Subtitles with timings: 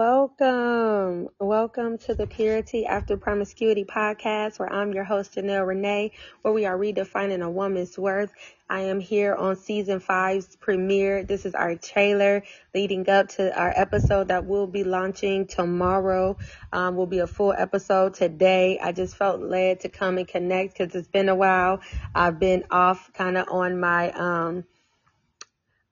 [0.00, 1.28] Welcome.
[1.38, 6.64] Welcome to the Purity After Promiscuity podcast, where I'm your host, Janelle Renee, where we
[6.64, 8.32] are redefining a woman's worth.
[8.70, 11.22] I am here on season five's premiere.
[11.22, 16.38] This is our trailer leading up to our episode that will be launching tomorrow.
[16.72, 18.78] Um, will be a full episode today.
[18.82, 21.82] I just felt led to come and connect because it's been a while.
[22.14, 24.64] I've been off kind of on my, um,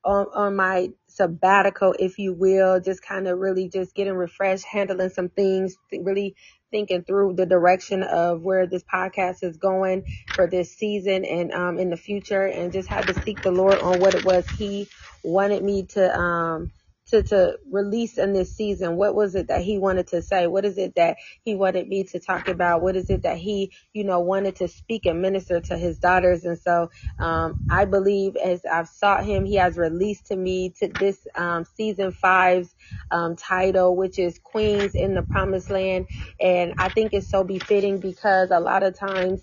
[0.03, 5.11] on, on my sabbatical, if you will, just kind of really just getting refreshed, handling
[5.11, 6.37] some things, really
[6.73, 10.05] thinking through the direction of where this podcast is going
[10.37, 13.81] for this season and um, in the future, and just had to seek the Lord
[13.81, 14.91] on what it was He
[15.25, 16.73] wanted me to um,
[17.11, 18.97] to, to release in this season?
[18.97, 20.47] What was it that he wanted to say?
[20.49, 22.83] What is it that he wanted me to talk about?
[22.83, 26.45] What is it that he, you know, wanted to speak and minister to his daughters?
[26.45, 30.89] And so, um, I believe as I've sought him, he has released to me to
[30.89, 32.75] this, um, season five's,
[33.11, 36.09] um, title, which is Queens in the Promised Land.
[36.41, 39.43] And I think it's so befitting because a lot of times,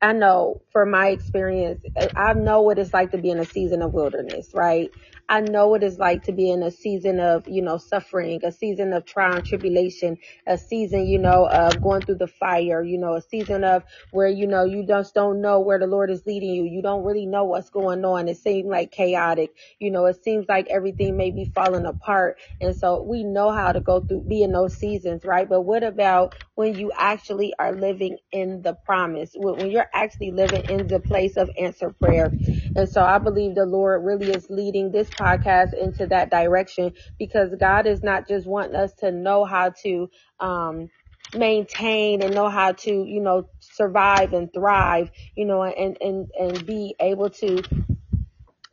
[0.00, 1.82] I know from my experience,
[2.16, 4.90] I know what it's like to be in a season of wilderness, right?
[5.28, 8.52] I know what it's like to be in a season of, you know, suffering, a
[8.52, 12.98] season of trial and tribulation, a season, you know, of going through the fire, you
[12.98, 16.26] know, a season of where, you know, you just don't know where the Lord is
[16.26, 16.64] leading you.
[16.66, 18.28] You don't really know what's going on.
[18.28, 19.56] It seems like chaotic.
[19.80, 22.38] You know, it seems like everything may be falling apart.
[22.62, 25.48] And so we know how to go through, be in those seasons, right?
[25.50, 30.62] But what about when you actually are living in the promise, when you're actually living
[30.68, 32.34] in the place of answer prayer?
[32.76, 37.54] And so I believe the Lord really is leading this podcast into that direction because
[37.60, 40.90] God is not just wanting us to know how to, um,
[41.34, 46.66] maintain and know how to, you know, survive and thrive, you know, and, and, and
[46.66, 47.58] be able to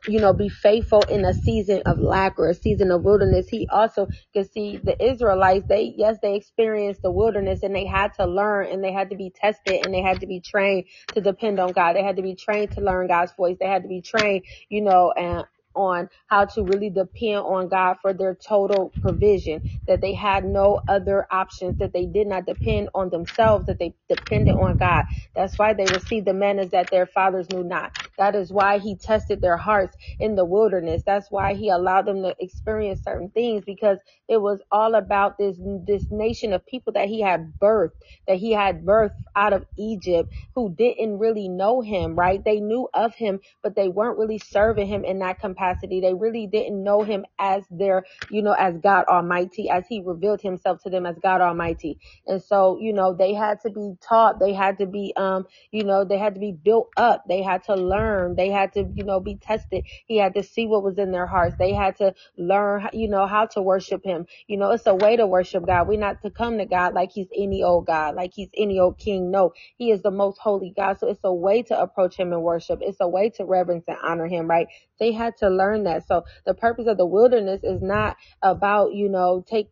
[0.06, 3.48] you know, be faithful in a season of lack or a season of wilderness.
[3.48, 8.14] He also could see the Israelites, they, yes, they experienced the wilderness and they had
[8.14, 11.20] to learn and they had to be tested and they had to be trained to
[11.20, 11.94] depend on God.
[11.94, 13.56] They had to be trained to learn God's voice.
[13.60, 17.98] They had to be trained, you know, and on how to really depend on God
[18.02, 22.90] for their total provision, that they had no other options, that they did not depend
[22.94, 25.04] on themselves, that they depended on God.
[25.36, 27.92] That's why they received the manna that their fathers knew not.
[28.18, 31.02] That is why he tested their hearts in the wilderness.
[31.06, 33.98] That's why he allowed them to experience certain things because
[34.28, 37.92] it was all about this, this nation of people that he had birthed,
[38.28, 42.44] that he had birthed out of Egypt who didn't really know him, right?
[42.44, 46.00] They knew of him, but they weren't really serving him in that capacity.
[46.00, 50.40] They really didn't know him as their, you know, as God Almighty, as he revealed
[50.42, 51.98] himself to them as God Almighty.
[52.26, 54.40] And so, you know, they had to be taught.
[54.40, 57.24] They had to be, um, you know, they had to be built up.
[57.28, 58.03] They had to learn.
[58.36, 59.84] They had to, you know, be tested.
[60.06, 61.56] He had to see what was in their hearts.
[61.58, 64.26] They had to learn, you know, how to worship him.
[64.46, 65.88] You know, it's a way to worship God.
[65.88, 68.98] We're not to come to God like he's any old God, like he's any old
[68.98, 69.30] king.
[69.30, 70.98] No, he is the most holy God.
[71.00, 72.80] So it's a way to approach him and worship.
[72.82, 74.68] It's a way to reverence and honor him, right?
[75.00, 76.06] They had to learn that.
[76.06, 79.70] So the purpose of the wilderness is not about, you know, take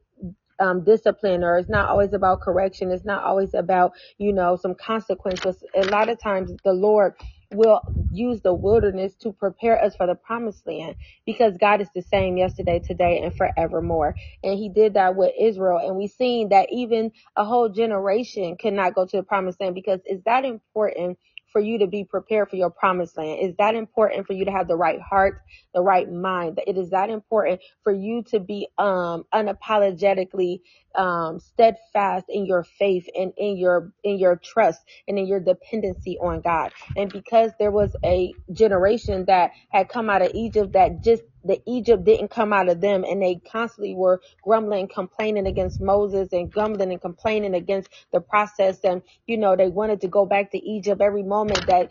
[0.61, 2.91] um, discipline or it's not always about correction.
[2.91, 5.63] It's not always about, you know, some consequences.
[5.75, 7.15] A lot of times the Lord
[7.55, 7.83] will
[8.13, 10.97] use the wilderness to prepare us for the promised land
[11.27, 14.17] because God is the same yesterday, today, and forevermore.
[14.45, 15.79] And he did that with Israel.
[15.79, 20.01] And we've seen that even a whole generation cannot go to the promised land because
[20.07, 21.19] it's that important
[21.53, 23.41] for you to be prepared for your promised land?
[23.43, 25.43] Is that important for you to have the right heart,
[25.75, 26.61] the right mind?
[26.67, 30.61] It is that important for you to be um unapologetically
[30.97, 36.19] um steadfast in your faith and in your in your trust and in your dependency
[36.19, 36.73] on God.
[36.97, 41.61] And because there was a generation that had come out of Egypt that just the
[41.67, 46.53] Egypt didn't come out of them and they constantly were grumbling, complaining against Moses and
[46.53, 48.81] grumbling and complaining against the process.
[48.85, 51.91] And, you know, they wanted to go back to Egypt every moment that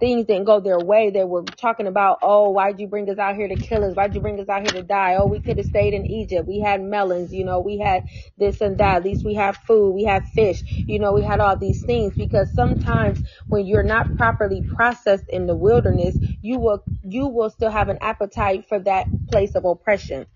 [0.00, 1.10] things didn't go their way.
[1.10, 3.96] They were talking about, oh, why'd you bring us out here to kill us?
[3.96, 5.16] Why'd you bring us out here to die?
[5.16, 6.48] Oh, we could have stayed in Egypt.
[6.48, 8.04] We had melons, you know, we had
[8.38, 8.98] this and that.
[8.98, 9.92] At least we have food.
[9.94, 10.62] We have fish.
[10.86, 15.46] You know, we had all these things because sometimes when you're not properly processed in
[15.46, 20.26] the wilderness, you will, you will still have an appetite for that place of oppression.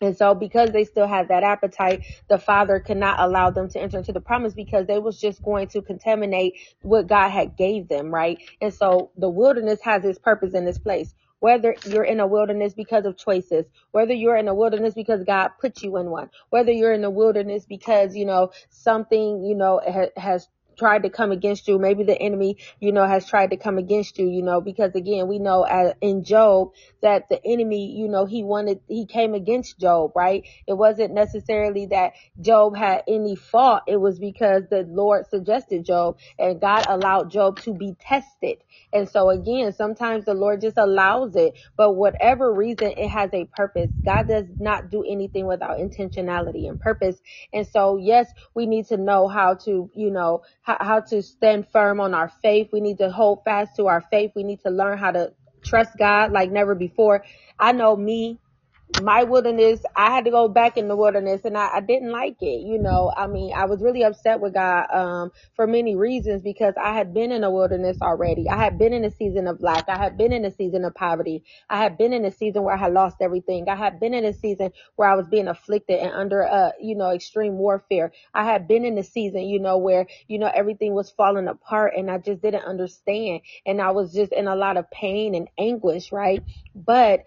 [0.00, 3.80] And so because they still had that appetite, the father could not allow them to
[3.80, 7.88] enter into the promise because they was just going to contaminate what God had gave
[7.88, 8.38] them, right?
[8.62, 11.14] And so the wilderness has its purpose in this place.
[11.40, 15.50] Whether you're in a wilderness because of choices, whether you're in a wilderness because God
[15.60, 19.80] put you in one, whether you're in a wilderness because, you know, something, you know,
[19.86, 20.48] ha- has
[20.78, 21.78] tried to come against you.
[21.78, 25.28] Maybe the enemy, you know, has tried to come against you, you know, because again,
[25.28, 26.72] we know uh, in Job
[27.02, 30.44] that the enemy, you know, he wanted, he came against Job, right?
[30.68, 33.82] It wasn't necessarily that Job had any fault.
[33.88, 38.58] It was because the Lord suggested Job and God allowed Job to be tested.
[38.92, 43.46] And so again, sometimes the Lord just allows it, but whatever reason, it has a
[43.46, 43.90] purpose.
[44.04, 47.18] God does not do anything without intentionality and purpose.
[47.54, 51.66] And so, yes, we need to know how to, you know, how, how to stand
[51.72, 52.68] firm on our faith.
[52.72, 54.32] We need to hold fast to our faith.
[54.36, 55.32] We need to learn how to
[55.64, 57.24] trust God like never before.
[57.58, 58.38] I know me
[58.96, 62.36] my wilderness, I had to go back in the wilderness and I, I, didn't like
[62.40, 62.66] it.
[62.66, 66.74] You know, I mean, I was really upset with God, um, for many reasons because
[66.82, 68.48] I had been in a wilderness already.
[68.48, 69.88] I had been in a season of lack.
[69.88, 71.44] I had been in a season of poverty.
[71.68, 73.68] I had been in a season where I had lost everything.
[73.68, 76.96] I had been in a season where I was being afflicted and under, uh, you
[76.96, 78.12] know, extreme warfare.
[78.34, 81.92] I had been in a season, you know, where, you know, everything was falling apart
[81.96, 83.42] and I just didn't understand.
[83.66, 86.42] And I was just in a lot of pain and anguish, right?
[86.74, 87.24] But,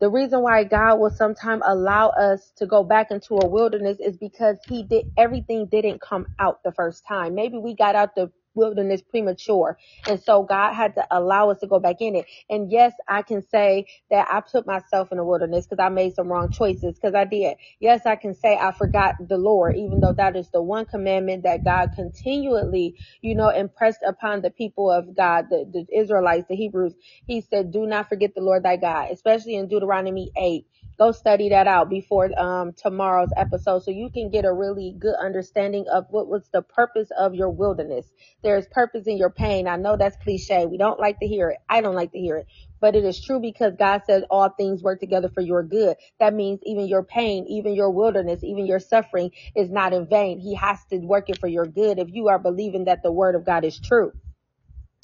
[0.00, 4.16] the reason why God will sometimes allow us to go back into a wilderness is
[4.18, 7.34] because he did everything didn't come out the first time.
[7.34, 9.78] Maybe we got out the wilderness premature.
[10.08, 12.26] And so God had to allow us to go back in it.
[12.50, 16.14] And yes, I can say that I put myself in the wilderness because I made
[16.16, 17.58] some wrong choices because I did.
[17.80, 21.44] Yes, I can say I forgot the Lord, even though that is the one commandment
[21.44, 26.56] that God continually, you know, impressed upon the people of God, the, the Israelites, the
[26.56, 26.94] Hebrews.
[27.26, 30.66] He said, do not forget the Lord thy God, especially in Deuteronomy 8
[30.98, 35.16] go study that out before um, tomorrow's episode so you can get a really good
[35.20, 38.06] understanding of what was the purpose of your wilderness.
[38.44, 39.68] There's purpose in your pain.
[39.68, 40.66] I know that's cliche.
[40.66, 41.58] We don't like to hear it.
[41.68, 42.46] I don't like to hear it,
[42.80, 45.96] but it is true because God says all things work together for your good.
[46.20, 50.40] That means even your pain, even your wilderness, even your suffering is not in vain.
[50.40, 53.34] He has to work it for your good if you are believing that the word
[53.36, 54.12] of God is true.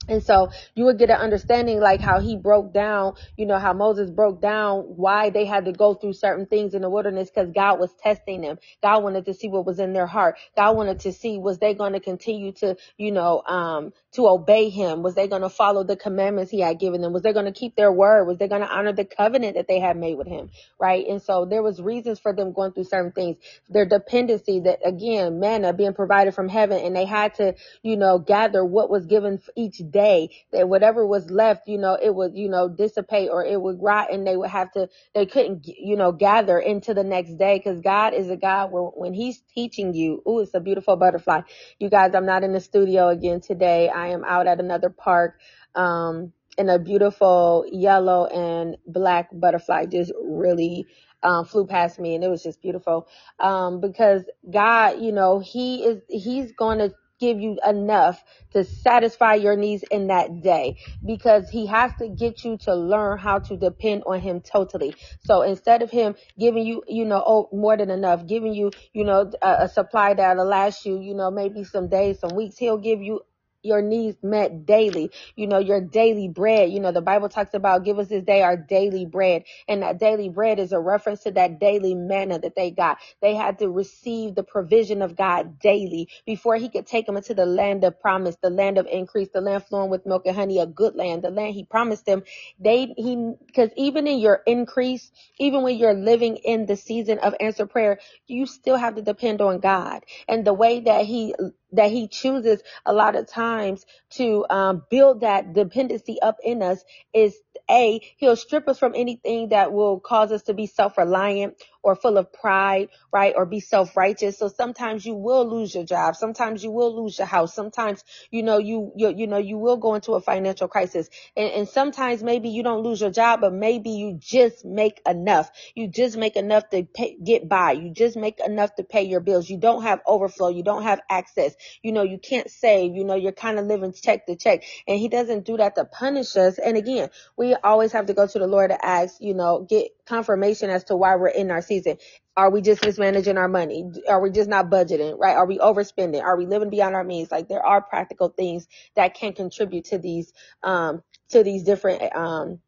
[0.08, 3.72] And so you would get an understanding like how he broke down, you know, how
[3.72, 7.50] Moses broke down why they had to go through certain things in the wilderness because
[7.50, 8.58] God was testing them.
[8.82, 10.36] God wanted to see what was in their heart.
[10.56, 14.68] God wanted to see was they going to continue to, you know, um, to obey
[14.68, 15.02] him?
[15.02, 17.12] Was they going to follow the commandments he had given them?
[17.12, 18.26] Was they going to keep their word?
[18.26, 20.50] Was they going to honor the covenant that they had made with him?
[20.78, 21.06] Right.
[21.06, 23.38] And so there was reasons for them going through certain things.
[23.70, 28.18] Their dependency that again, manna being provided from heaven and they had to, you know,
[28.18, 32.50] gather what was given each day that whatever was left, you know, it would, you
[32.50, 36.12] know, dissipate or it would rot and they would have to, they couldn't, you know,
[36.12, 40.22] gather into the next day because God is a God where when he's teaching you,
[40.28, 41.42] ooh, it's a beautiful butterfly.
[41.78, 43.88] You guys, I'm not in the studio again today.
[43.88, 45.40] I am out at another park.
[45.74, 50.86] Um, and a beautiful yellow and black butterfly just really
[51.24, 53.08] um, flew past me and it was just beautiful
[53.40, 58.22] um, because god you know he is he's going to give you enough
[58.52, 60.76] to satisfy your needs in that day
[61.06, 64.94] because he has to get you to learn how to depend on him totally.
[65.24, 69.04] So instead of him giving you, you know, oh, more than enough, giving you, you
[69.04, 72.78] know, a, a supply that'll last you, you know, maybe some days, some weeks, he'll
[72.78, 73.20] give you
[73.64, 75.10] your needs met daily.
[75.36, 76.70] You know, your daily bread.
[76.70, 79.44] You know, the Bible talks about give us this day our daily bread.
[79.68, 82.98] And that daily bread is a reference to that daily manna that they got.
[83.22, 87.34] They had to receive the provision of God daily before he could take them into
[87.34, 90.58] the land of promise, the land of increase, the land flowing with milk and honey,
[90.60, 92.24] a good land, the land he promised them.
[92.60, 97.34] They, he, because even in your increase, even when you're living in the season of
[97.40, 100.04] answer prayer, you still have to depend on God.
[100.28, 101.34] And the way that he
[101.76, 106.84] that he chooses a lot of times to um, build that dependency up in us
[107.12, 107.36] is
[107.70, 112.18] a he'll strip us from anything that will cause us to be self-reliant or full
[112.18, 114.38] of pride right or be self-righteous.
[114.38, 116.16] So sometimes you will lose your job.
[116.16, 117.54] Sometimes you will lose your house.
[117.54, 121.08] Sometimes you know you you, you know you will go into a financial crisis.
[121.36, 125.50] And, and sometimes maybe you don't lose your job but maybe you just make enough.
[125.74, 127.72] You just make enough to pay, get by.
[127.72, 129.48] You just make enough to pay your bills.
[129.48, 130.48] You don't have overflow.
[130.48, 133.92] You don't have access you know you can't save you know you're kind of living
[133.92, 134.64] check to check.
[134.86, 136.58] And he doesn't do that to punish us.
[136.58, 139.92] And again we always have to go to the lord to ask you know get
[140.06, 141.96] confirmation as to why we're in our season.
[142.36, 143.90] Are we just mismanaging our money?
[144.08, 145.36] Are we just not budgeting right?
[145.36, 146.22] Are we overspending?
[146.22, 147.30] Are we living beyond our means?
[147.30, 148.66] Like there are practical things
[148.96, 152.60] that can contribute to these um to these different um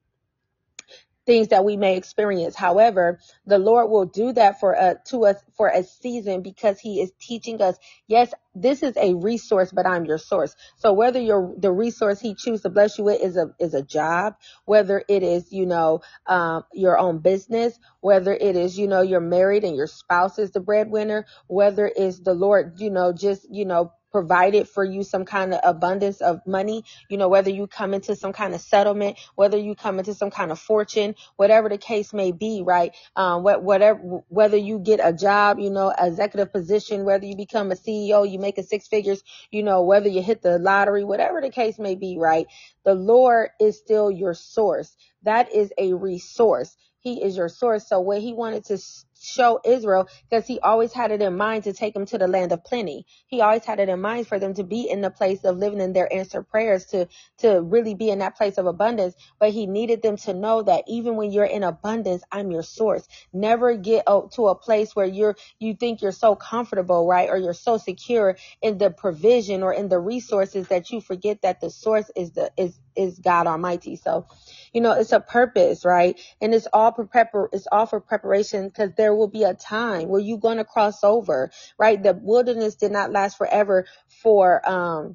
[1.27, 2.57] things that we may experience.
[2.57, 7.01] However, the Lord will do that for uh, to us for a season because he
[7.03, 7.77] is teaching us,
[8.09, 10.57] yes, this is a resource, but I'm your source.
[10.77, 13.83] So whether you're the resource he chooses to bless you with is a is a
[13.83, 14.35] job,
[14.67, 19.21] whether it is, you know, um, your own business, whether it is, you know, you're
[19.21, 23.65] married and your spouse is the breadwinner, whether it's the Lord, you know, just, you
[23.67, 27.95] know, provided for you some kind of abundance of money, you know, whether you come
[27.95, 31.79] into some kind of settlement, whether you come into some kind of fortune, whatever the
[31.79, 32.97] case may be, right?
[33.17, 37.73] Um, what, whatever, whether you get a job, you know, executive position, whether you become
[37.73, 41.43] a CEO, you make a six figures, you know, whether you hit the lottery, whatever
[41.43, 42.47] the case may be, right?
[42.87, 44.97] The Lord is still your source.
[45.25, 46.77] That is a resource.
[47.01, 47.89] He is your source.
[47.89, 48.79] So what he wanted to
[49.27, 52.53] show Israel, because he always had it in mind to take them to the land
[52.53, 53.07] of plenty.
[53.29, 55.81] He always had it in mind for them to be in the place of living
[55.81, 57.09] in their answered prayers, to,
[57.41, 59.17] to really be in that place of abundance.
[59.41, 63.09] But he needed them to know that even when you're in abundance, I'm your source.
[63.33, 67.31] Never get to a place where you're, you think you're so comfortable, right?
[67.31, 71.61] Or you're so secure in the provision or in the resources that you forget that
[71.61, 73.97] the source is the, is, is God Almighty.
[73.97, 74.27] So,
[74.75, 76.21] you know, it's a purpose, right?
[76.43, 80.09] And it's all for prepar- it's all for preparation because there will be a time
[80.09, 82.03] where you're going to cross over, right?
[82.03, 83.87] The wilderness did not last forever
[84.23, 85.15] for, um,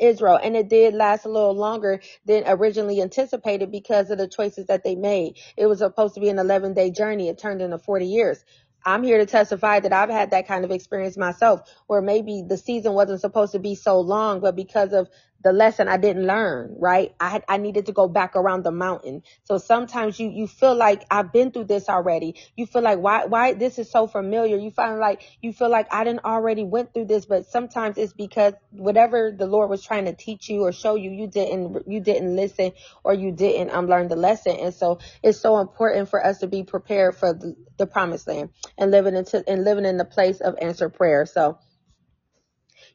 [0.00, 0.38] Israel.
[0.42, 4.84] And it did last a little longer than originally anticipated because of the choices that
[4.84, 5.38] they made.
[5.58, 7.30] It was supposed to be an 11 day journey.
[7.30, 8.44] It turned into 40 years.
[8.86, 12.58] I'm here to testify that I've had that kind of experience myself where maybe the
[12.58, 15.08] season wasn't supposed to be so long, but because of
[15.42, 17.14] the lesson I didn't learn, right?
[17.20, 19.22] I I needed to go back around the mountain.
[19.44, 22.36] So sometimes you, you feel like I've been through this already.
[22.56, 24.56] You feel like why, why this is so familiar.
[24.56, 28.12] You find like, you feel like I didn't already went through this, but sometimes it's
[28.12, 32.00] because whatever the Lord was trying to teach you or show you, you didn't, you
[32.00, 32.72] didn't listen
[33.04, 34.56] or you didn't um, learn the lesson.
[34.60, 38.50] And so it's so important for us to be prepared for the, the promised land
[38.78, 41.26] and living into, and living in the place of answered prayer.
[41.26, 41.58] So,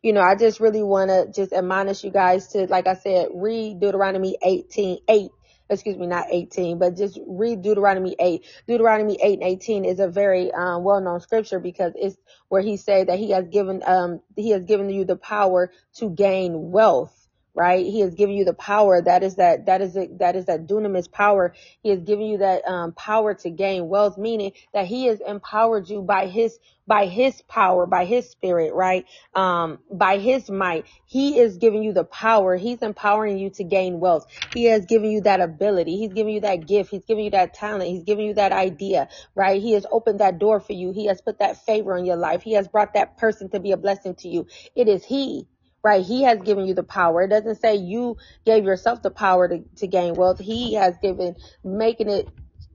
[0.03, 3.29] you know, I just really want to just admonish you guys to, like I said,
[3.33, 5.31] read Deuteronomy 18, 8
[5.69, 8.45] excuse me, not 18, but just read Deuteronomy 8.
[8.67, 12.17] Deuteronomy 8 and 18 is a very um, well-known scripture because it's
[12.49, 16.09] where he said that he has given um he has given you the power to
[16.09, 17.22] gain wealth
[17.55, 17.85] right?
[17.85, 19.01] He has given you the power.
[19.01, 21.53] That is that, that is it, that is that dunamis power.
[21.81, 25.89] He has given you that, um, power to gain wealth, meaning that he has empowered
[25.89, 26.57] you by his,
[26.87, 29.05] by his power, by his spirit, right?
[29.33, 30.85] Um, by his might.
[31.05, 32.57] He is giving you the power.
[32.57, 34.25] He's empowering you to gain wealth.
[34.53, 35.97] He has given you that ability.
[35.97, 36.91] He's giving you that gift.
[36.91, 37.89] He's giving you that talent.
[37.89, 39.61] He's giving you that idea, right?
[39.61, 40.91] He has opened that door for you.
[40.91, 42.41] He has put that favor in your life.
[42.41, 44.47] He has brought that person to be a blessing to you.
[44.75, 45.47] It is he
[45.83, 46.05] right?
[46.05, 47.23] He has given you the power.
[47.23, 50.39] It doesn't say you gave yourself the power to, to gain wealth.
[50.39, 52.29] He has given, making it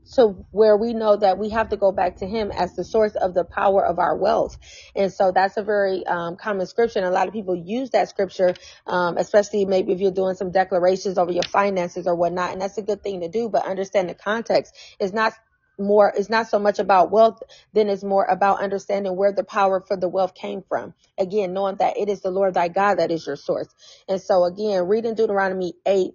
[0.04, 3.14] so where we know that we have to go back to him as the source
[3.16, 4.58] of the power of our wealth.
[4.96, 7.00] And so that's a very um, common scripture.
[7.00, 8.54] And a lot of people use that scripture,
[8.86, 12.52] um, especially maybe if you're doing some declarations over your finances or whatnot.
[12.52, 14.64] And that's a good thing to do, but understand the context
[15.00, 15.34] It's not
[15.78, 17.42] more it's not so much about wealth
[17.74, 20.94] then it's more about understanding where the power for the wealth came from.
[21.18, 23.68] Again knowing that it is the lord thy god that is your source.
[24.08, 26.12] And so again reading deuteronomy 8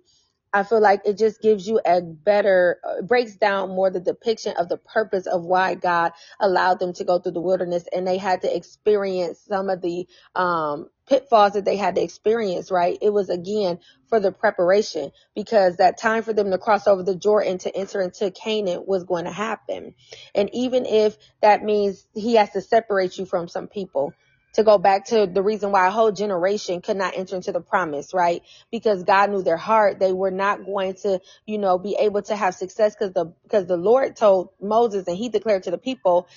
[0.53, 4.55] I feel like it just gives you a better, uh, breaks down more the depiction
[4.57, 8.19] of the purpose of why God allowed them to go through the wilderness and they
[8.19, 12.97] had to experience some of the, um, pitfalls that they had to experience, right?
[13.01, 13.79] It was again
[14.09, 18.01] for the preparation because that time for them to cross over the Jordan to enter
[18.01, 19.95] into Canaan was going to happen.
[20.35, 24.13] And even if that means he has to separate you from some people,
[24.53, 27.61] to go back to the reason why a whole generation could not enter into the
[27.61, 28.43] promise, right?
[28.71, 29.99] Because God knew their heart.
[29.99, 33.65] They were not going to, you know, be able to have success because the, because
[33.67, 36.27] the Lord told Moses and he declared to the people,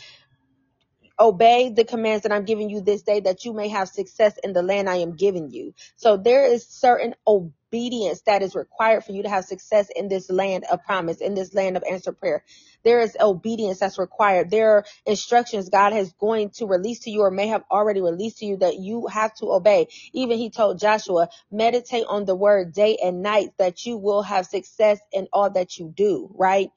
[1.21, 4.55] obey the commands that I'm giving you this day that you may have success in
[4.55, 5.75] the land I am giving you.
[5.97, 10.31] So there is certain obedience that is required for you to have success in this
[10.31, 12.45] land of promise, in this land of answer prayer.
[12.85, 14.51] There is obedience that's required.
[14.51, 18.39] There are instructions God has going to release to you or may have already released
[18.39, 19.89] to you that you have to obey.
[20.15, 24.47] Even he told Joshua, meditate on the word day and night that you will have
[24.47, 26.71] success in all that you do, right?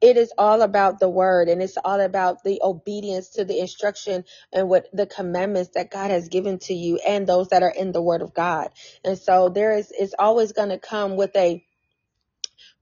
[0.00, 4.24] It is all about the word and it's all about the obedience to the instruction
[4.52, 7.92] and what the commandments that God has given to you and those that are in
[7.92, 8.70] the word of God.
[9.04, 11.64] And so there is, it's always going to come with a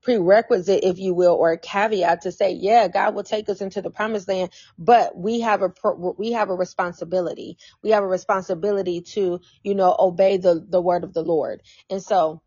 [0.03, 3.83] prerequisite, if you will, or a caveat to say, yeah, God will take us into
[3.83, 5.73] the promised land, but we have a,
[6.19, 7.59] we have a responsibility.
[7.83, 11.63] We have a responsibility to, you know, obey the, the word of the Lord.
[11.91, 12.43] And so,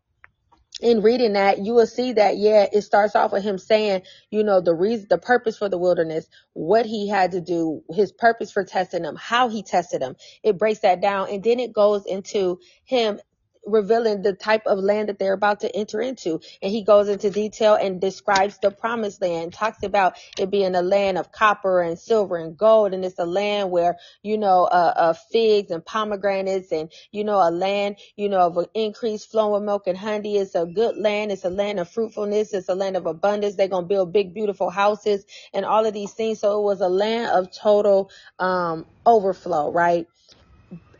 [0.80, 4.44] in reading that, you will see that, yeah, it starts off with him saying, you
[4.44, 8.52] know, the reason, the purpose for the wilderness, what he had to do, his purpose
[8.52, 10.16] for testing them, how he tested them.
[10.42, 11.28] It breaks that down.
[11.30, 13.20] And then it goes into him
[13.66, 16.40] revealing the type of land that they're about to enter into.
[16.62, 20.82] And he goes into detail and describes the promised land, talks about it being a
[20.82, 22.94] land of copper and silver and gold.
[22.94, 27.36] And it's a land where, you know, uh, uh figs and pomegranates and, you know,
[27.36, 30.38] a land, you know, of an increased flow of milk and honey.
[30.38, 31.32] It's a good land.
[31.32, 32.54] It's a land of fruitfulness.
[32.54, 33.56] It's a land of abundance.
[33.56, 36.40] They're going to build big, beautiful houses and all of these things.
[36.40, 40.06] So it was a land of total, um, overflow, right?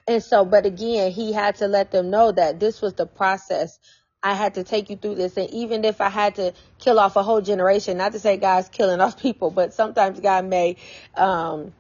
[0.09, 3.78] And so, but again, he had to let them know that this was the process.
[4.23, 5.37] I had to take you through this.
[5.37, 8.68] And even if I had to kill off a whole generation, not to say God's
[8.68, 10.76] killing off people, but sometimes God may,
[11.16, 11.73] um,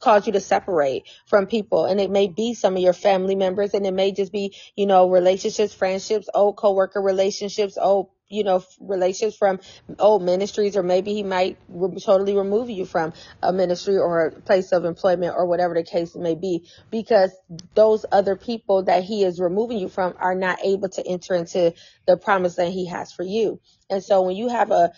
[0.00, 3.74] cause you to separate from people and it may be some of your family members
[3.74, 8.64] and it may just be you know relationships friendships old co-worker relationships old you know,
[8.80, 9.60] relations from
[9.98, 14.32] old ministries, or maybe he might re- totally remove you from a ministry or a
[14.42, 17.32] place of employment or whatever the case may be, because
[17.74, 21.74] those other people that he is removing you from are not able to enter into
[22.06, 23.60] the promise that he has for you.
[23.90, 24.92] And so when you have a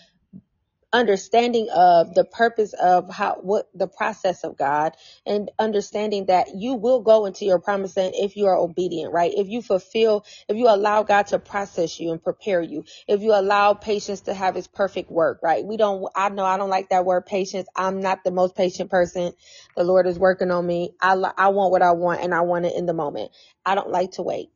[0.93, 4.93] understanding of the purpose of how what the process of God
[5.27, 9.33] and understanding that you will go into your promised land if you are obedient, right?
[9.35, 13.33] If you fulfill, if you allow God to process you and prepare you, if you
[13.33, 15.65] allow patience to have his perfect work, right?
[15.65, 17.69] We don't, I know I don't like that word patience.
[17.75, 19.33] I'm not the most patient person.
[19.77, 20.95] The Lord is working on me.
[21.01, 23.31] I, I want what I want and I want it in the moment.
[23.65, 24.49] I don't like to wait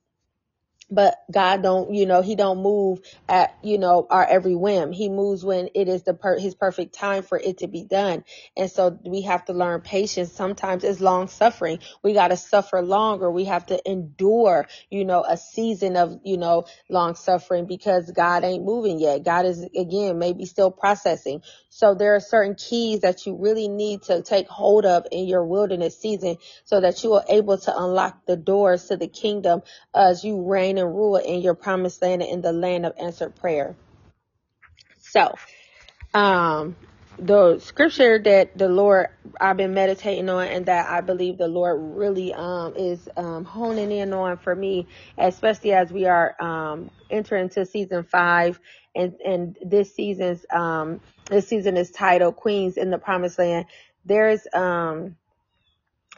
[0.89, 4.91] but God don't, you know, he don't move at, you know, our every whim.
[4.91, 8.23] He moves when it is the per- his perfect time for it to be done.
[8.55, 10.31] And so we have to learn patience.
[10.31, 11.79] Sometimes it's long suffering.
[12.03, 13.29] We got to suffer longer.
[13.29, 18.45] We have to endure, you know, a season of, you know, long suffering because God
[18.45, 19.23] ain't moving yet.
[19.23, 21.41] God is again, maybe still processing.
[21.69, 25.43] So there are certain keys that you really need to take hold of in your
[25.45, 29.61] wilderness season so that you are able to unlock the doors to the kingdom
[29.93, 33.35] as you reign and rule in your promised land and in the land of answered
[33.35, 33.77] prayer.
[34.99, 35.35] So,
[36.13, 36.77] um,
[37.19, 39.07] the scripture that the Lord
[39.39, 43.91] I've been meditating on and that I believe the Lord really um is um honing
[43.91, 48.59] in on for me, especially as we are um entering into season five
[48.95, 53.67] and and this season's um this season is titled Queens in the Promised Land.
[54.05, 54.47] There's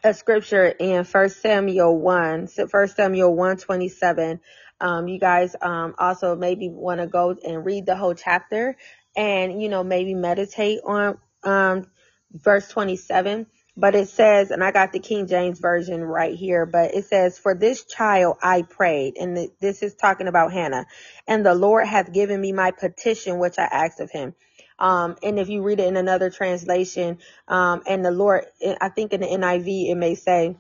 [0.04, 4.40] a scripture in First Samuel one, First Samuel one twenty seven.
[4.82, 8.78] Um, you guys um, also maybe want to go and read the whole chapter,
[9.16, 11.88] and you know maybe meditate on um,
[12.34, 13.48] verse twenty seven.
[13.78, 17.40] But it says, and I got the King James version right here, but it says,
[17.40, 20.86] "For this child I prayed," and this is talking about Hannah,
[21.28, 24.36] and the Lord hath given me my petition which I asked of Him.
[24.80, 28.46] Um, and if you read it in another translation, um, and the Lord,
[28.82, 30.58] I think in the NIV, it may say,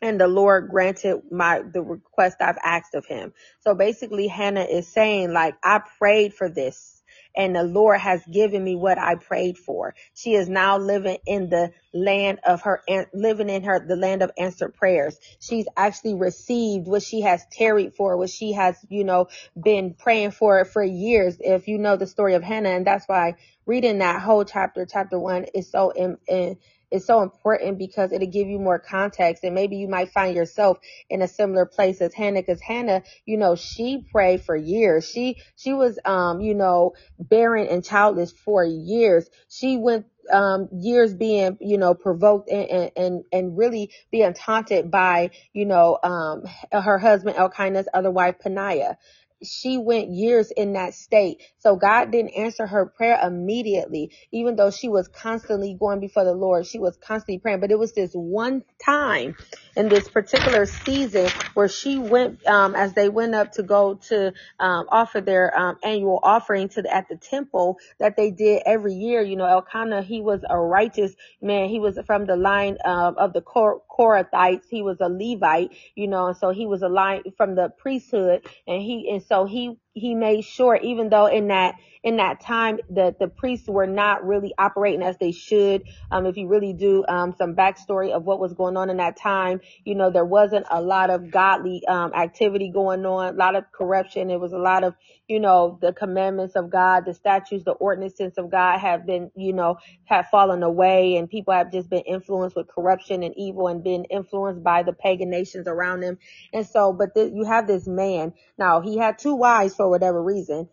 [0.00, 3.32] and the Lord granted my the request I've asked of him.
[3.60, 6.99] So basically Hannah is saying like I prayed for this
[7.36, 9.94] and the Lord has given me what I prayed for.
[10.14, 12.82] She is now living in the land of her,
[13.14, 15.18] living in her, the land of answered prayers.
[15.40, 19.28] She's actually received what she has tarried for, what she has, you know,
[19.60, 21.36] been praying for for years.
[21.40, 23.34] If you know the story of Hannah, and that's why
[23.66, 26.58] reading that whole chapter, chapter one, is so in, in
[26.90, 30.78] is so important because it'll give you more context and maybe you might find yourself
[31.08, 35.08] in a similar place as Hannah because Hannah, you know, she prayed for years.
[35.08, 39.28] She, she was, um, you know, barren and childless for years.
[39.48, 45.30] She went um, years being, you know, provoked and, and, and really being taunted by,
[45.52, 48.96] you know, um, her husband Elkanah's other wife, Peninnah
[49.42, 51.42] she went years in that state.
[51.58, 56.34] So God didn't answer her prayer immediately, even though she was constantly going before the
[56.34, 56.66] Lord.
[56.66, 59.36] She was constantly praying, but it was this one time
[59.76, 64.32] in this particular season where she went, um, as they went up to go to,
[64.60, 68.94] um, offer their, um, annual offering to the, at the temple that they did every
[68.94, 69.22] year.
[69.22, 71.68] You know, Elkanah, he was a righteous man.
[71.68, 72.78] He was from the line,
[73.18, 74.64] of the Kor- Korathites.
[74.70, 78.46] He was a Levite, you know, and so he was a line from the priesthood
[78.66, 82.78] and he, and so he he made sure even though in that in that time
[82.88, 85.82] that the priests were not really operating as they should.
[86.10, 89.16] Um, if you really do um, some backstory of what was going on in that
[89.16, 93.56] time you know there wasn't a lot of godly um, activity going on a lot
[93.56, 94.30] of corruption.
[94.30, 94.94] It was a lot of
[95.28, 99.52] you know the commandments of god the statutes the ordinances of god have been you
[99.52, 103.84] know have fallen away and people have just been influenced with corruption and evil and
[103.84, 106.18] been influenced by the pagan nations around them.
[106.52, 108.32] And so but you have this man.
[108.58, 110.68] Now he had two wives for whatever reason.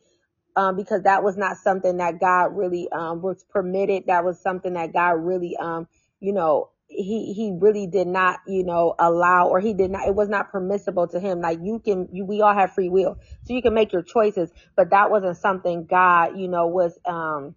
[0.57, 4.07] Um, because that was not something that God really um, was permitted.
[4.07, 5.87] That was something that God really, um,
[6.19, 10.15] you know, he he really did not you know allow or he did not it
[10.15, 13.53] was not permissible to him like you can you, we all have free will so
[13.53, 17.55] you can make your choices but that wasn't something god you know was um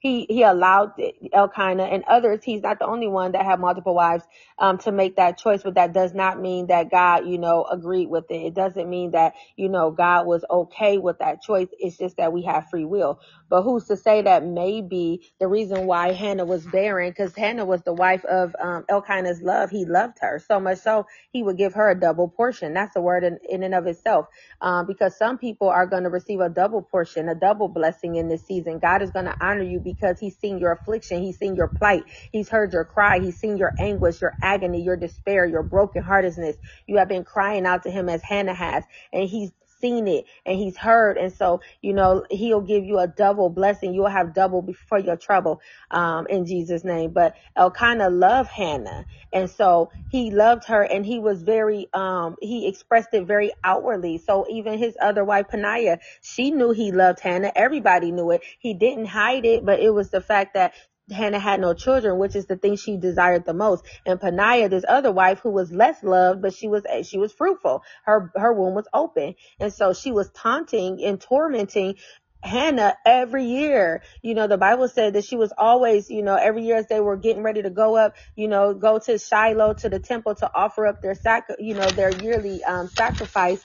[0.00, 0.92] he he allowed
[1.32, 2.44] Elkanah and others.
[2.44, 4.24] He's not the only one that had multiple wives
[4.58, 8.08] um, to make that choice, but that does not mean that God, you know, agreed
[8.08, 8.36] with it.
[8.48, 11.68] It doesn't mean that you know God was okay with that choice.
[11.78, 13.20] It's just that we have free will.
[13.50, 17.82] But who's to say that maybe the reason why Hannah was barren, because Hannah was
[17.82, 19.70] the wife of um, Elkanah's love.
[19.70, 22.74] He loved her so much so he would give her a double portion.
[22.74, 24.26] That's a word in, in and of itself.
[24.62, 28.28] Um, because some people are going to receive a double portion, a double blessing in
[28.28, 28.78] this season.
[28.80, 31.22] God is going to honor you because he's seen your affliction.
[31.22, 32.04] He's seen your plight.
[32.32, 33.20] He's heard your cry.
[33.20, 36.56] He's seen your anguish, your agony, your despair, your brokenheartedness.
[36.86, 40.58] You have been crying out to him as Hannah has, and he's seen it and
[40.58, 41.18] he's heard.
[41.18, 43.94] And so, you know, he'll give you a double blessing.
[43.94, 45.60] You'll have double before your trouble,
[45.90, 47.12] um, in Jesus name.
[47.12, 49.06] But Elkanah loved Hannah.
[49.32, 54.18] And so he loved her and he was very, um, he expressed it very outwardly.
[54.18, 57.52] So even his other wife, Peninnah, she knew he loved Hannah.
[57.54, 58.42] Everybody knew it.
[58.58, 60.74] He didn't hide it, but it was the fact that
[61.12, 63.84] Hannah had no children, which is the thing she desired the most.
[64.06, 67.82] And Peninnah, this other wife who was less loved, but she was she was fruitful.
[68.04, 71.96] Her her womb was open, and so she was taunting and tormenting
[72.42, 74.02] Hannah every year.
[74.22, 77.00] You know, the Bible said that she was always, you know, every year as they
[77.00, 80.50] were getting ready to go up, you know, go to Shiloh to the temple to
[80.54, 83.64] offer up their sac, you know, their yearly um, sacrifice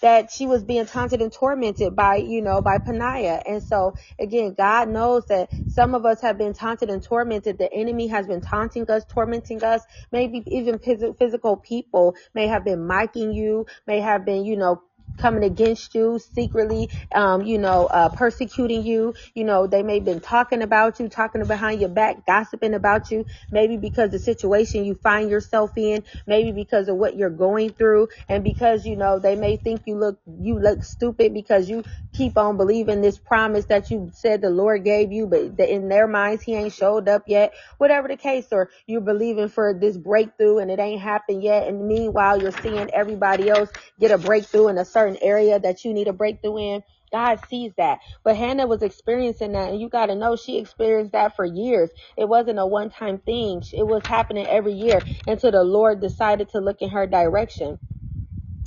[0.00, 3.42] that she was being taunted and tormented by, you know, by Peninnah.
[3.46, 7.58] And so again, God knows that some of us have been taunted and tormented.
[7.58, 9.82] The enemy has been taunting us, tormenting us.
[10.12, 14.82] Maybe even physical people may have been mocking you, may have been, you know,
[15.18, 19.14] coming against you secretly, um, you know, uh, persecuting you.
[19.34, 23.10] You know, they may have been talking about you, talking behind your back, gossiping about
[23.10, 27.70] you, maybe because the situation you find yourself in, maybe because of what you're going
[27.70, 31.84] through, and because, you know, they may think you look, you look stupid because you
[32.12, 36.06] keep on believing this promise that you said the Lord gave you, but in their
[36.08, 40.58] minds, he ain't showed up yet, whatever the case, or you're believing for this breakthrough
[40.58, 41.68] and it ain't happened yet.
[41.68, 45.94] And meanwhile, you're seeing everybody else get a breakthrough in a certain area that you
[45.94, 46.82] need a breakthrough in.
[47.12, 48.00] God sees that.
[48.24, 51.90] But Hannah was experiencing that, and you got to know she experienced that for years.
[52.16, 56.50] It wasn't a one time thing, it was happening every year until the Lord decided
[56.50, 57.78] to look in her direction.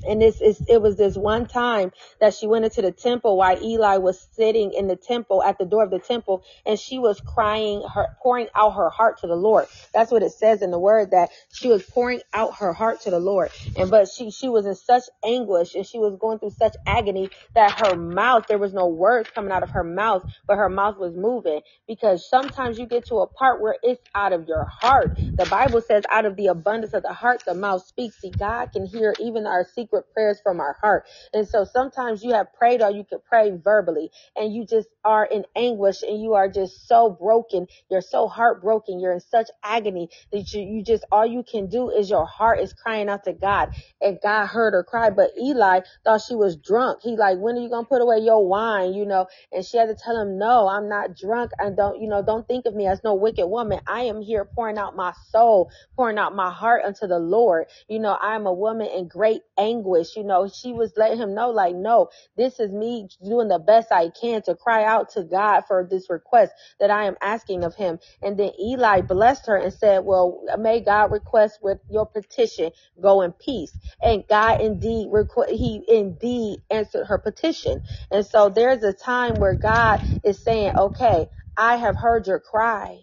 [0.08, 3.62] And this is, it was this one time that she went into the temple while
[3.64, 7.22] Eli was sitting in the temple at the door of the temple and she was
[7.22, 9.68] crying her, pouring out her heart to the Lord.
[9.94, 13.12] That's what it says in the word that she was pouring out her heart to
[13.12, 13.52] the Lord.
[13.78, 17.30] And, but she, she was in such anguish and she was going through such agony
[17.56, 20.98] that her mouth, there was no words coming out of her mouth, but her mouth
[20.98, 25.18] was moving because sometimes you get to a part where it's out of your heart.
[25.38, 28.20] The Bible says out of the abundance of the heart, the mouth speaks.
[28.22, 31.06] See, God can hear even our secret secret prayers from our heart.
[31.34, 35.26] And so sometimes you have prayed or you could pray verbally and you just are
[35.26, 37.68] in anguish and you are just so broken.
[37.90, 39.00] You're so heartbroken.
[39.00, 42.60] You're in such agony that you, you just, all you can do is your heart
[42.60, 43.70] is crying out to God
[44.02, 45.10] and God heard her cry.
[45.10, 47.00] But Eli thought she was drunk.
[47.04, 48.94] He like, when are you going to put away your wine?
[48.94, 51.52] You know, and she had to tell him, no, I'm not drunk.
[51.60, 53.80] I don't, you know, don't think of me as no wicked woman.
[53.88, 57.68] I am here pouring out my soul, pouring out my heart unto the Lord.
[57.88, 60.16] You know, I am a woman in great anguish anguish.
[60.18, 63.92] You know, she was letting him know, like, no, this is me doing the best
[63.92, 67.76] I can to cry out to God for this request that I am asking of
[67.76, 68.00] him.
[68.24, 73.22] And then Eli blessed her and said, well, may God request with your petition go
[73.24, 73.78] in peace.
[74.04, 77.82] And God indeed, requ- he indeed answered her petition.
[78.12, 83.00] And so there's a time where God is saying, okay, I have heard your cry.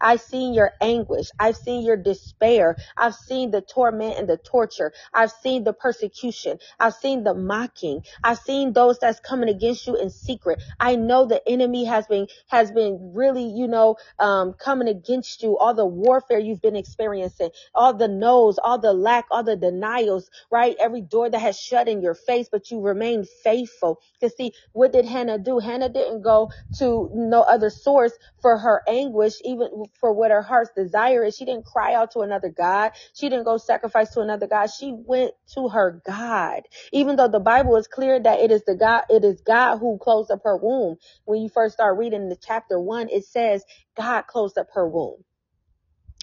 [0.00, 1.28] I've seen your anguish.
[1.38, 2.76] I've seen your despair.
[2.96, 4.92] I've seen the torment and the torture.
[5.14, 6.58] I've seen the persecution.
[6.80, 8.04] I've seen the mocking.
[8.24, 10.62] I've seen those that's coming against you in secret.
[10.80, 15.58] I know the enemy has been, has been really, you know, um, coming against you,
[15.58, 20.30] all the warfare you've been experiencing, all the no's, all the lack, all the denials,
[20.52, 20.76] right?
[20.80, 24.00] Every door that has shut in your face, but you remain faithful.
[24.20, 25.60] Cause see, what did Hannah do?
[25.60, 30.72] Hannah didn't go to no other source for her anguish, even for what her heart's
[30.76, 31.36] desire is.
[31.36, 32.92] She didn't cry out to another God.
[33.14, 34.66] She didn't go sacrifice to another God.
[34.68, 36.62] She went to her God.
[36.92, 39.98] Even though the Bible is clear that it is the God, it is God who
[39.98, 40.96] closed up her womb.
[41.24, 43.64] When you first start reading the chapter one, it says
[43.96, 45.24] God closed up her womb.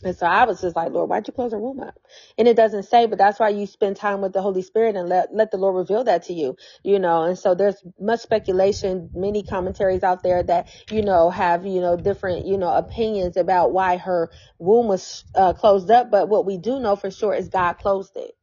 [0.03, 1.99] And so I was just like, Lord, why'd you close her womb up?
[2.37, 5.09] And it doesn't say, but that's why you spend time with the Holy Spirit and
[5.09, 7.23] let, let the Lord reveal that to you, you know.
[7.23, 11.97] And so there's much speculation, many commentaries out there that, you know, have, you know,
[11.97, 16.11] different, you know, opinions about why her womb was uh, closed up.
[16.11, 18.36] But what we do know for sure is God closed it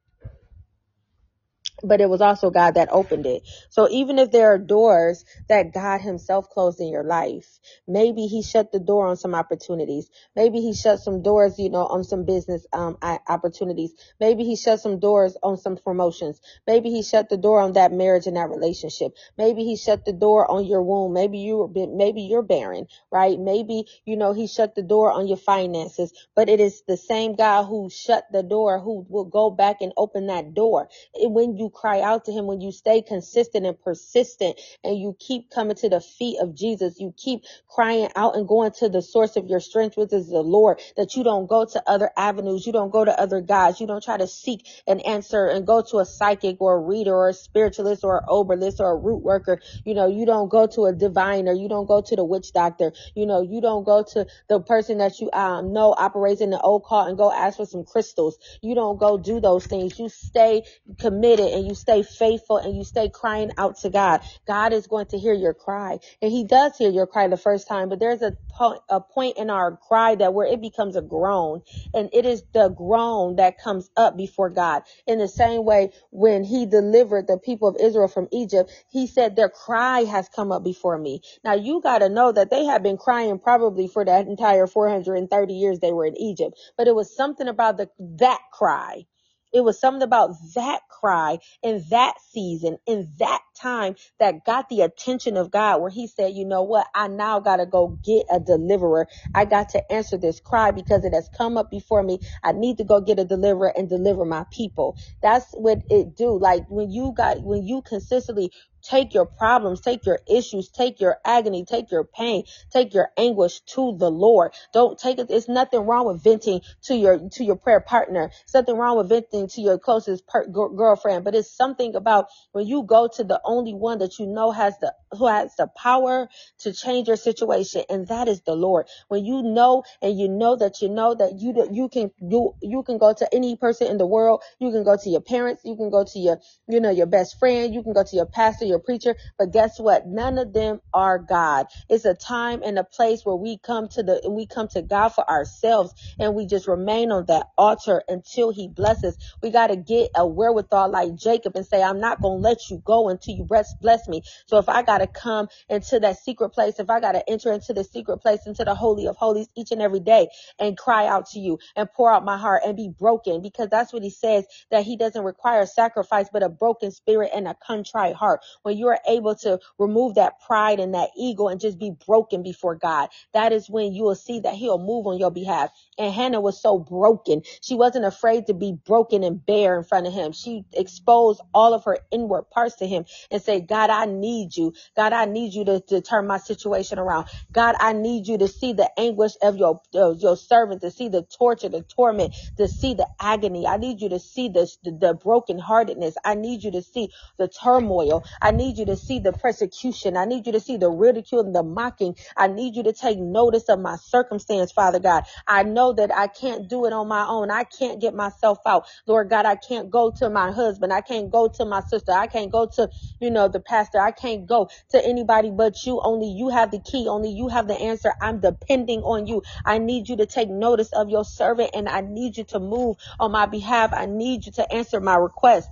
[1.83, 3.43] but it was also God that opened it.
[3.71, 8.43] So even if there are doors that God himself closed in your life, maybe he
[8.43, 10.11] shut the door on some opportunities.
[10.37, 13.93] Maybe he shut some doors, you know, on some business um opportunities.
[14.21, 16.41] Maybe he shut some doors on some promotions.
[16.67, 19.17] Maybe he shut the door on that marriage and that relationship.
[19.39, 21.13] Maybe he shut the door on your womb.
[21.13, 23.39] Maybe you maybe you're barren, right?
[23.39, 27.35] Maybe, you know, he shut the door on your finances, but it is the same
[27.35, 30.89] God who shut the door who will go back and open that door.
[31.15, 35.51] When you cry out to him, when you stay consistent and persistent and you keep
[35.51, 39.37] coming to the feet of Jesus, you keep crying out and going to the source
[39.37, 42.67] of your strength, which is the Lord, that you don't go to other avenues.
[42.67, 43.81] You don't go to other gods.
[43.81, 47.15] You don't try to seek an answer and go to a psychic or a reader
[47.15, 49.61] or a spiritualist or an herbalist or a root worker.
[49.85, 51.53] You know, you don't go to a diviner.
[51.53, 52.93] You don't go to the witch doctor.
[53.15, 56.61] You know, you don't go to the person that you um, know operates in the
[56.61, 58.39] occult and go ask for some crystals.
[58.63, 59.99] You don't go do those things.
[59.99, 60.63] You stay
[60.99, 64.23] committed and you stay faithful and you stay crying out to God.
[64.49, 66.01] God is going to hear your cry.
[66.23, 69.39] And he does hear your cry the first time, but there's a, po- a point
[69.39, 71.63] in our cry that where it becomes a groan
[71.95, 74.85] and it is the groan that comes up before God.
[75.07, 79.37] In the same way, when he delivered the people of Israel from Egypt, he said
[79.37, 81.23] their cry has come up before me.
[81.45, 85.55] Now you got to know that they had been crying probably for that entire 430
[85.55, 89.07] years they were in Egypt, but it was something about the, that cry
[89.55, 94.83] it was something about that cry in that season, in that time that got the
[94.83, 96.89] attention of God where he said, you know what?
[96.95, 99.09] I now got to go get a deliverer.
[99.35, 102.21] I got to answer this cry because it has come up before me.
[102.45, 104.99] I need to go get a deliverer and deliver my people.
[105.23, 106.39] That's what it do.
[106.39, 108.53] Like when you got, when you consistently
[108.85, 113.61] Take your problems, take your issues, take your agony, take your pain, take your anguish
[113.75, 114.53] to the Lord.
[114.75, 115.31] Don't take it.
[115.31, 118.31] It's nothing wrong with venting to your to your prayer partner.
[118.45, 121.25] It's nothing wrong with venting to your closest per- girlfriend.
[121.25, 124.79] But it's something about when you go to the only one that you know has
[124.81, 128.87] the who has the power to change your situation, and that is the Lord.
[129.09, 132.83] When you know and you know that you know that you you can you you
[132.83, 134.43] can go to any person in the world.
[134.59, 135.63] You can go to your parents.
[135.65, 137.75] You can go to your you know your best friend.
[137.75, 140.07] You can go to your pastor your preacher, but guess what?
[140.07, 141.67] None of them are God.
[141.91, 145.11] It's a time and a place where we come to the we come to God
[145.11, 149.19] for ourselves and we just remain on that altar until he blesses.
[149.43, 152.71] We got to get a wherewithal like Jacob and say, I'm not going to let
[152.71, 154.23] you go until you bless, bless me.
[154.47, 157.53] So if I got to come into that secret place, if I got to enter
[157.53, 160.29] into the secret place, into the holy of holies each and every day
[160.61, 163.93] and cry out to you and pour out my heart and be broken because that's
[163.95, 168.17] what he says that he doesn't require sacrifice, but a broken spirit and a contrite
[168.17, 171.93] heart when you are able to remove that pride and that ego and just be
[172.07, 175.71] broken before God, that is when you will see that he'll move on your behalf.
[175.99, 177.43] And Hannah was so broken.
[177.63, 180.33] She wasn't afraid to be broken and bare in front of him.
[180.33, 184.75] She exposed all of her inward parts to him and said, God, I need you.
[184.97, 187.27] God, I need you to, to turn my situation around.
[187.53, 191.25] God, I need you to see the anguish of your, your servant, to see the
[191.25, 193.67] torture, the torment, to see the agony.
[193.67, 196.15] I need you to see the, the brokenheartedness.
[196.25, 198.25] I need you to see the turmoil.
[198.43, 200.17] I need you to see the persecution.
[200.17, 202.17] I need you to see the ridicule and the mocking.
[202.37, 205.25] I need you to take notice of my circumstance, Father God.
[205.49, 207.51] I know that I can't do it on my own.
[207.53, 208.87] I can't get myself out.
[209.07, 210.93] Lord God, I can't go to my husband.
[210.95, 212.13] I can't go to my sister.
[212.13, 212.91] I can't go to,
[213.21, 214.01] you know, the pastor.
[214.01, 216.01] I can't go to anybody but you.
[216.03, 217.09] Only you have the key.
[217.09, 218.15] Only you have the answer.
[218.23, 219.43] I'm depending on you.
[219.67, 222.97] I need you to take notice of your servant and I need you to move
[223.21, 223.93] on my behalf.
[223.95, 225.69] I need you to answer my request.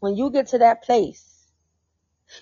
[0.00, 1.35] When you get to that place,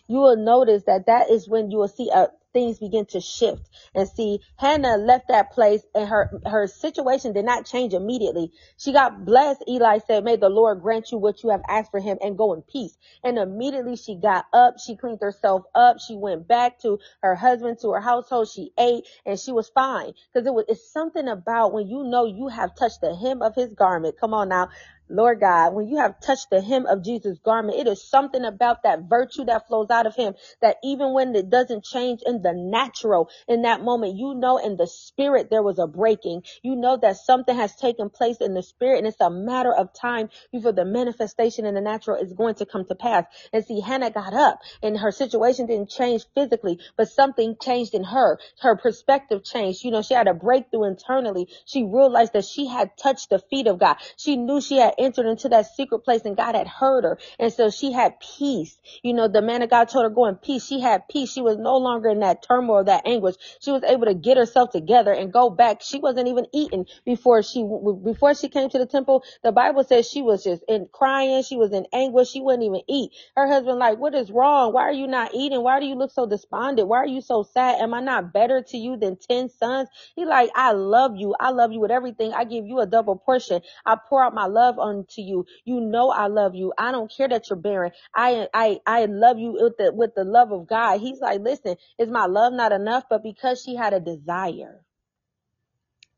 [0.09, 3.69] you will notice that that is when you will see uh, things begin to shift
[3.95, 8.53] and see Hannah left that place and her her situation did not change immediately.
[8.79, 9.65] She got blessed.
[9.69, 12.55] Eli said, "May the Lord grant you what you have asked for Him and go
[12.55, 14.79] in peace." And immediately she got up.
[14.79, 15.99] She cleaned herself up.
[16.01, 18.49] She went back to her husband, to her household.
[18.49, 22.27] She ate and she was fine because it was it's something about when you know
[22.27, 24.17] you have touched the hem of His garment.
[24.21, 24.71] Come on now,
[25.09, 28.85] Lord God, when you have touched the hem of Jesus' garment, it is something about
[28.85, 32.53] that virtue that flows out of him that even when it doesn't change in the
[32.55, 36.43] natural, in that moment, you know in the spirit there was a breaking.
[36.63, 39.93] You know that something has taken place in the spirit and it's a matter of
[39.93, 43.25] time before the manifestation in the natural is going to come to pass.
[43.53, 48.05] And see, Hannah got up and her situation didn't change physically, but something changed in
[48.05, 48.39] her.
[48.61, 49.85] Her perspective changed.
[49.85, 51.49] You know, she had a breakthrough internally.
[51.67, 53.97] She realized that she had touched the feet of God.
[54.17, 57.19] She knew she had entered into that secret place and God had heard her.
[57.39, 58.77] And so she had peace.
[59.03, 60.67] You know, the man of God told her go in peace.
[60.67, 61.33] She had peace.
[61.33, 63.37] She was no longer in that turmoil, that anguish.
[63.61, 65.83] She was able to get herself together and go back.
[65.83, 67.63] She wasn't even eating before she,
[68.03, 69.25] before she came to the temple.
[69.43, 71.43] The Bible says she was just in crying.
[71.43, 72.31] She was in anguish.
[72.31, 73.13] She wouldn't even eat.
[73.37, 74.73] Her husband like, what is wrong?
[74.73, 75.63] Why are you not eating?
[75.63, 76.89] Why do you look so despondent?
[76.89, 77.81] Why are you so sad?
[77.81, 79.89] Am I not better to you than 10 sons?
[80.15, 81.35] He like, I love you.
[81.39, 82.33] I love you with everything.
[82.33, 83.63] I give you a double portion.
[83.85, 85.47] I pour out my love unto you.
[85.65, 86.75] You know I love you.
[86.79, 87.93] I don't care that you're barren.
[88.15, 91.01] I I I love you with the with the love of God.
[91.01, 93.05] He's like, listen, is my love not enough?
[93.11, 94.83] But because she had a desire.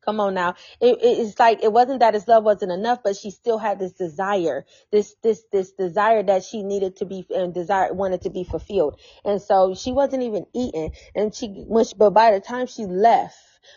[0.05, 0.55] Come on now.
[0.81, 3.93] It, it's like it wasn't that his love wasn't enough, but she still had this
[3.93, 8.45] desire, this this this desire that she needed to be and desire wanted to be
[8.45, 9.01] fulfilled.
[9.25, 10.93] And so she wasn't even eating.
[11.17, 13.37] And she she, but by the time she left,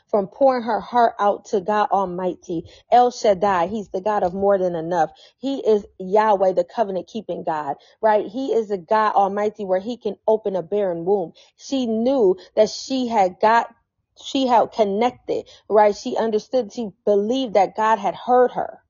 [0.09, 2.65] from pouring her heart out to God Almighty.
[2.91, 5.11] El Shaddai, He's the God of more than enough.
[5.39, 8.25] He is Yahweh, the covenant keeping God, right?
[8.27, 11.33] He is a God Almighty where He can open a barren womb.
[11.57, 13.73] She knew that she had got
[14.21, 15.95] she had connected, right?
[15.95, 18.81] She understood, she believed that God had heard her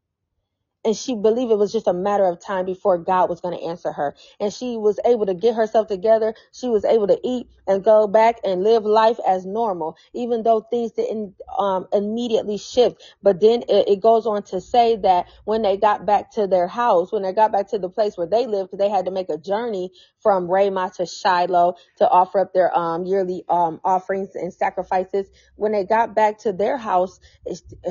[0.86, 3.66] and she believed it was just a matter of time before God was going to
[3.66, 4.16] answer her.
[4.40, 6.34] And she was able to get herself together.
[6.54, 10.62] She was able to eat and go back and live life as normal, even though
[10.62, 13.04] things didn't um, immediately shift.
[13.22, 16.68] But then it, it, goes on to say that when they got back to their
[16.68, 19.30] house, when they got back to the place where they lived, they had to make
[19.30, 24.54] a journey from Ramah to Shiloh to offer up their um, yearly um, offerings and
[24.54, 25.28] sacrifices.
[25.56, 27.20] When they got back to their house,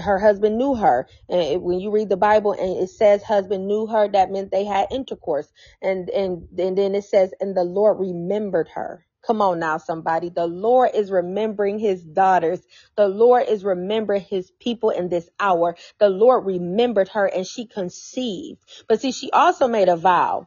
[0.00, 1.08] her husband knew her.
[1.28, 4.50] And it, when you read the Bible and it says husband knew her, that meant
[4.50, 5.48] they had intercourse.
[5.82, 9.04] And, and, and then it says, and the Lord remembered her.
[9.26, 10.30] Come on now, somebody.
[10.30, 12.60] The Lord is remembering his daughters.
[12.96, 15.76] The Lord is remembering his people in this hour.
[15.98, 18.60] The Lord remembered her and she conceived.
[18.88, 20.46] But see, she also made a vow.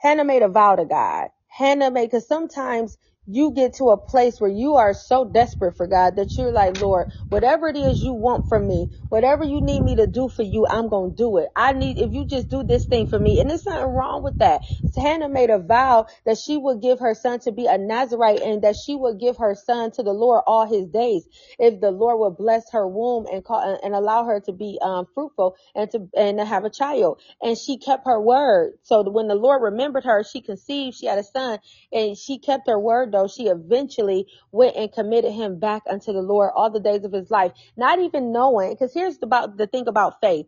[0.00, 1.30] Hannah made a vow to God.
[1.48, 2.98] Hannah made, cause sometimes
[3.34, 6.80] you get to a place where you are so desperate for God that you're like,
[6.80, 10.42] Lord, whatever it is you want from me, whatever you need me to do for
[10.44, 11.48] you, I'm going to do it.
[11.56, 13.40] I need, if you just do this thing for me.
[13.40, 14.62] And there's nothing wrong with that.
[14.96, 18.62] Hannah made a vow that she would give her son to be a Nazarite and
[18.62, 21.26] that she would give her son to the Lord all his days.
[21.58, 25.06] If the Lord would bless her womb and call, and allow her to be um,
[25.14, 27.20] fruitful and to, and to have a child.
[27.42, 28.74] And she kept her word.
[28.84, 31.58] So when the Lord remembered her, she conceived, she had a son
[31.92, 36.22] and she kept her word though, she eventually went and committed him back unto the
[36.22, 39.88] Lord all the days of his life, not even knowing, because here's about the thing
[39.88, 40.46] about faith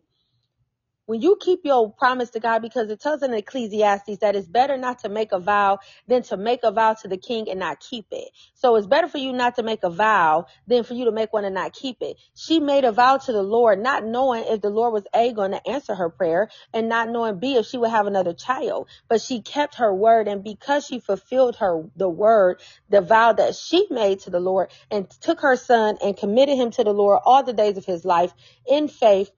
[1.05, 4.77] when you keep your promise to God, because it tells in Ecclesiastes that it's better
[4.77, 7.79] not to make a vow than to make a vow to the king and not
[7.79, 8.29] keep it.
[8.55, 11.33] So it's better for you not to make a vow than for you to make
[11.33, 12.17] one and not keep it.
[12.35, 15.51] She made a vow to the Lord, not knowing if the Lord was A, going
[15.51, 18.87] to answer her prayer and not knowing B, if she would have another child.
[19.09, 20.27] But she kept her word.
[20.27, 24.69] And because she fulfilled her, the word, the vow that she made to the Lord
[24.91, 28.05] and took her son and committed him to the Lord all the days of his
[28.05, 28.33] life
[28.67, 29.31] in faith,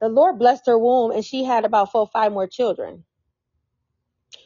[0.00, 3.04] the Lord blessed her womb and she had about four, five more children.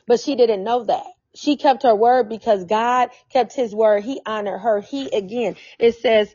[0.09, 1.07] But she didn't know that.
[1.37, 4.05] She kept her word because God kept his word.
[4.05, 4.81] He honored her.
[4.83, 6.35] He again, it says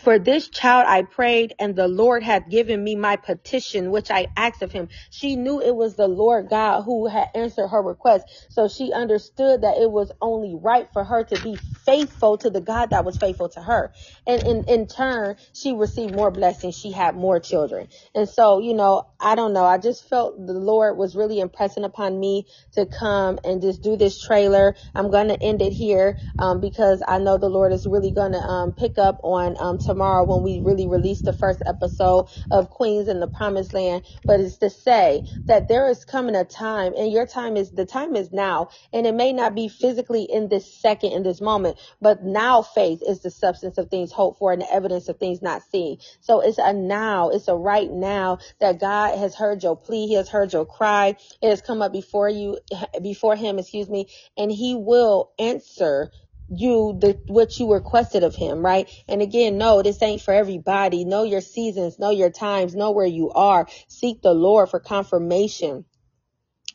[0.00, 4.28] for this child I prayed, and the Lord hath given me my petition, which I
[4.36, 4.88] asked of him.
[5.10, 8.26] She knew it was the Lord God who had answered her request.
[8.50, 12.60] So she understood that it was only right for her to be faithful to the
[12.60, 13.92] God that was faithful to her.
[14.26, 16.76] And in, in turn, she received more blessings.
[16.76, 17.88] She had more children.
[18.14, 19.64] And so, you know, I don't know.
[19.64, 23.96] I just felt the Lord was really impressing upon me to come and just do
[23.96, 24.76] this trailer.
[24.94, 28.32] I'm going to end it here, um, because I know the Lord is really going
[28.32, 32.70] to, um, pick up on, um, tomorrow when we really release the first episode of
[32.70, 34.04] Queens in the Promised Land.
[34.26, 37.86] But it's to say that there is coming a time and your time is, the
[37.86, 38.70] time is now.
[38.92, 43.02] And it may not be physically in this second, in this moment, but now faith
[43.06, 45.98] is the substance of things hoped for and the evidence of things not seen.
[46.20, 50.06] So it's a now, it's a right now that God has heard your plea.
[50.06, 51.16] He has heard your cry.
[51.42, 52.58] It has come up before you,
[53.02, 56.10] before him, excuse me, and he will answer
[56.48, 58.88] you the what you requested of him, right?
[59.08, 61.04] And again, no, this ain't for everybody.
[61.04, 63.66] Know your seasons, know your times, know where you are.
[63.88, 65.84] Seek the Lord for confirmation.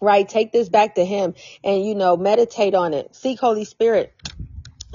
[0.04, 0.28] Right?
[0.28, 3.16] Take this back to him and you know, meditate on it.
[3.16, 4.12] Seek Holy Spirit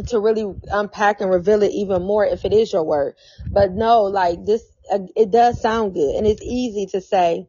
[0.08, 3.14] to really unpack and reveal it even more if it is your word.
[3.52, 7.48] But no, like this it does sound good and it's easy to say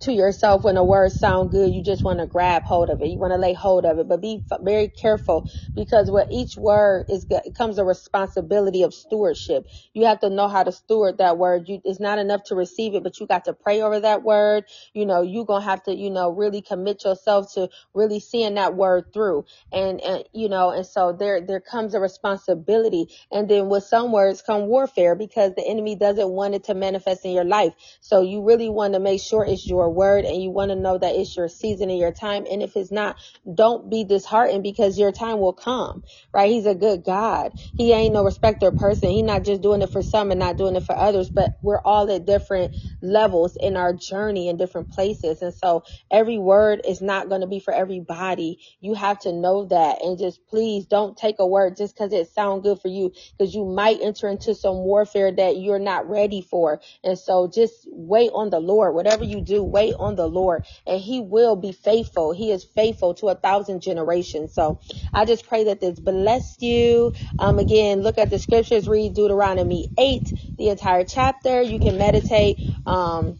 [0.00, 1.72] to yourself when the words sound good.
[1.72, 3.08] You just want to grab hold of it.
[3.08, 4.08] You want to lay hold of it.
[4.08, 9.66] But be very careful because with each word is it comes a responsibility of stewardship.
[9.94, 11.68] You have to know how to steward that word.
[11.68, 14.64] You it's not enough to receive it but you got to pray over that word.
[14.94, 18.74] You know you're gonna have to you know really commit yourself to really seeing that
[18.76, 19.46] word through.
[19.72, 23.08] And and you know and so there there comes a responsibility.
[23.32, 27.24] And then with some words come warfare because the enemy doesn't want it to manifest
[27.24, 27.74] in your life.
[28.00, 30.98] So you really want to make sure it's your word and you want to know
[30.98, 32.46] that it's your season and your time.
[32.50, 33.16] And if it's not,
[33.54, 36.50] don't be disheartened because your time will come, right?
[36.50, 37.52] He's a good God.
[37.74, 39.10] He ain't no respecter person.
[39.10, 41.80] He's not just doing it for some and not doing it for others, but we're
[41.82, 42.72] all at different
[43.02, 45.42] levels in our journey in different places.
[45.42, 48.60] And so every word is not going to be for everybody.
[48.80, 52.30] You have to know that and just please don't take a word just because it
[52.32, 56.40] sounds good for you because you might enter into some warfare that you're not ready
[56.42, 56.80] for.
[57.04, 58.94] And so just wait on the Lord.
[58.94, 62.32] Whatever you do, wait on the Lord and he will be faithful.
[62.32, 64.54] He is faithful to a thousand generations.
[64.54, 64.80] So
[65.14, 67.12] I just pray that this bless you.
[67.38, 71.62] Um, again, look at the scriptures, read Deuteronomy 8, the entire chapter.
[71.62, 73.38] You can meditate, um,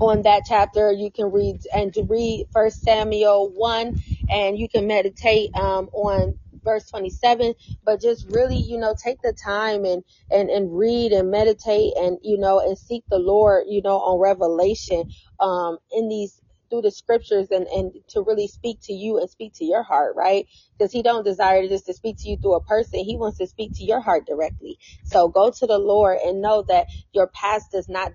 [0.00, 0.92] on that chapter.
[0.92, 3.94] You can read and read First Samuel one,
[4.30, 7.54] and you can meditate um, on verse 27
[7.84, 12.18] but just really you know take the time and and and read and meditate and
[12.22, 15.04] you know and seek the lord you know on revelation
[15.40, 16.40] um in these
[16.70, 20.14] through the scriptures and and to really speak to you and speak to your heart
[20.16, 20.46] right?
[20.78, 23.04] Because he don't desire just to speak to you through a person.
[23.04, 24.78] He wants to speak to your heart directly.
[25.04, 28.12] So go to the lord and know that your past does not